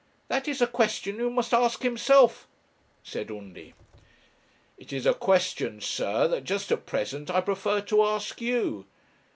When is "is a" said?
0.47-0.65, 4.91-5.13